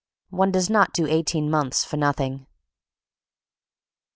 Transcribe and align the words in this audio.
One 0.31 0.49
does 0.51 0.67
not 0.67 0.93
do 0.93 1.05
eighteen 1.05 1.47
months 1.47 1.83
for 1.85 1.95
nothing. 1.95 2.47